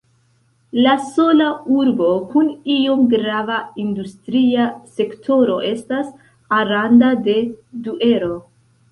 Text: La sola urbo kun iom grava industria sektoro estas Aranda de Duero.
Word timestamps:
La 0.83 0.93
sola 1.07 1.47
urbo 1.81 2.07
kun 2.29 2.47
iom 2.75 3.03
grava 3.11 3.57
industria 3.83 4.63
sektoro 5.01 5.57
estas 5.67 6.09
Aranda 6.61 7.11
de 7.29 7.37
Duero. 7.89 8.31